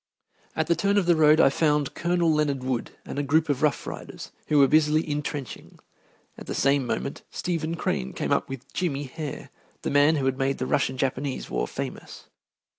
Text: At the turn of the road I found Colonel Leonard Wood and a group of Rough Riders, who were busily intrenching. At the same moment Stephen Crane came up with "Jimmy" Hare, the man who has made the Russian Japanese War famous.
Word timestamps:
At 0.55 0.65
the 0.65 0.75
turn 0.75 0.97
of 0.97 1.05
the 1.05 1.15
road 1.15 1.39
I 1.39 1.51
found 1.51 1.93
Colonel 1.93 2.33
Leonard 2.33 2.63
Wood 2.63 2.89
and 3.05 3.19
a 3.19 3.21
group 3.21 3.49
of 3.49 3.61
Rough 3.61 3.85
Riders, 3.85 4.31
who 4.47 4.57
were 4.57 4.67
busily 4.67 5.07
intrenching. 5.07 5.77
At 6.39 6.47
the 6.47 6.55
same 6.55 6.87
moment 6.87 7.21
Stephen 7.29 7.75
Crane 7.75 8.11
came 8.13 8.31
up 8.31 8.49
with 8.49 8.73
"Jimmy" 8.73 9.03
Hare, 9.03 9.51
the 9.83 9.91
man 9.91 10.15
who 10.15 10.25
has 10.25 10.33
made 10.33 10.57
the 10.57 10.65
Russian 10.65 10.97
Japanese 10.97 11.51
War 11.51 11.67
famous. 11.67 12.25